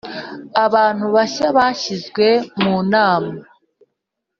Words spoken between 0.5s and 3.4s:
Abantu bashya bashyizwe mu Nama.